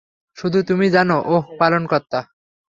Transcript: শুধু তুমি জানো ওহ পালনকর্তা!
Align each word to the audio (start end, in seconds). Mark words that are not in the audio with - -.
শুধু 0.37 0.59
তুমি 0.69 0.87
জানো 0.89 1.17
ওহ 1.27 1.43
পালনকর্তা! 1.59 2.19